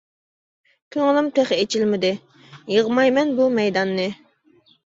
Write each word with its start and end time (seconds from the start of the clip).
كۆڭلۈم 0.95 1.29
تېخى 1.35 1.59
ئېچىلمىدى، 1.65 2.11
يىغمايمەن 2.77 3.37
بۇ 3.41 3.49
مەيداننى. 3.59 4.09